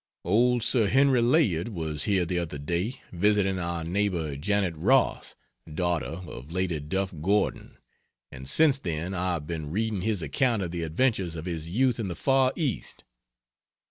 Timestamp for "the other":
2.25-2.57